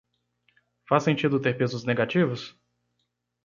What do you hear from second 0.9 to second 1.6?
sentido ter